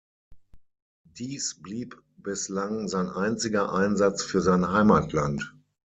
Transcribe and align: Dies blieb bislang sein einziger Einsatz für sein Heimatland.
Dies 1.19 1.57
blieb 1.61 1.95
bislang 2.17 2.87
sein 2.87 3.07
einziger 3.09 3.71
Einsatz 3.71 4.23
für 4.23 4.41
sein 4.41 4.67
Heimatland. 4.71 5.53